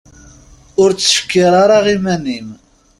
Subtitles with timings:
[0.81, 2.47] Ur ttcekkir ara iman-im.